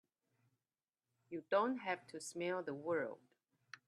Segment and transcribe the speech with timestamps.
[1.29, 3.19] You don't have to smell the world!